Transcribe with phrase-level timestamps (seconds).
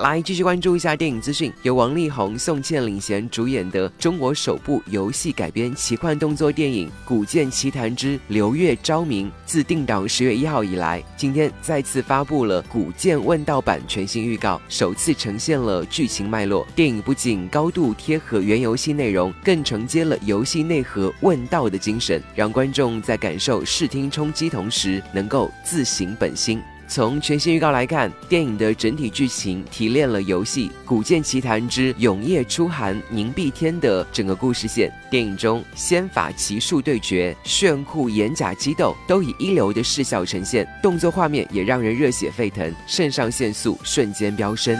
[0.00, 16.66] 来继续关注一下电影资讯，由王力宏、宋茜领衔主演的中国首部游戏改编奇幻动作电影《古剑奇谭之流月昭明》，自定档十月一号以来，今天再次发布了《古剑问道版》全新预告，首次呈现了剧情脉络。
[16.74, 26.62] 电影不仅高度贴合原游戏内容，更承接了游戏内核问道的精神，让观众在感受视听冲击同时，能够自省本心。
[26.94, 34.92] 从全新预告来看，电影的整体剧情提炼了游戏《古剑奇谭之永夜初寒凝碧天》的整个故事线。
[35.10, 44.76] 电影中仙法奇术对决、炫酷偃甲激斗都以一流的视效呈现，动作画面也让人热血沸腾，肾上腺素瞬间飙升。